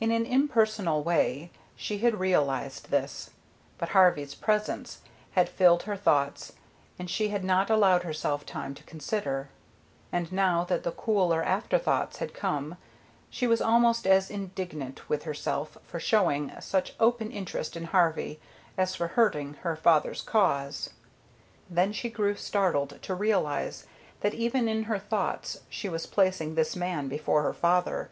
[0.00, 3.30] In an impersonal way she had realized this,
[3.78, 4.98] but Harvey's presence
[5.34, 6.54] had filled her thoughts,
[6.98, 9.50] and she had not allowed herself time to consider.
[10.10, 12.78] And now that the cooler afterthoughts had come
[13.30, 18.40] she was almost as indignant with herself for showing such open interest in Harvey
[18.76, 20.90] as for hurting her father's cause.
[21.70, 23.86] Then she grew startled to realize
[24.20, 28.10] that even in her thoughts she was placing this man before her father.